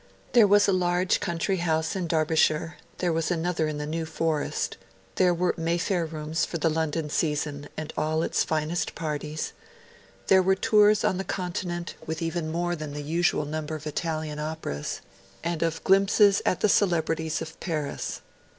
There 0.33 0.47
was 0.47 0.67
a 0.67 0.73
large 0.73 1.19
country 1.19 1.57
house 1.57 1.95
in 1.95 2.07
Derbyshire; 2.07 2.77
there 2.97 3.13
was 3.13 3.29
another 3.29 3.67
in 3.67 3.77
the 3.77 3.85
New 3.85 4.07
Forest; 4.07 4.77
there 5.13 5.31
were 5.31 5.53
Mayfair 5.57 6.07
rooms 6.07 6.43
for 6.43 6.57
the 6.57 6.71
London 6.71 7.07
season 7.07 7.69
and 7.77 7.93
all 7.95 8.23
its 8.23 8.43
finest 8.43 8.95
parties; 8.95 9.53
there 10.25 10.41
were 10.41 10.55
tours 10.55 11.03
on 11.03 11.19
the 11.19 11.23
Continent 11.23 11.93
with 12.03 12.19
even 12.19 12.49
more 12.51 12.75
than 12.75 12.93
the 12.93 13.03
usual 13.03 13.45
number 13.45 13.75
of 13.75 13.85
Italian 13.85 14.39
operas 14.39 15.01
and 15.43 15.61
of 15.61 15.83
glimpses 15.83 16.41
at 16.47 16.61
the 16.61 16.67
celebrities 16.67 17.39
of 17.39 17.59
Paris. 17.59 18.21